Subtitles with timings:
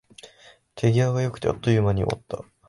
[0.73, 2.43] 手際が良くて、あっという間に終わった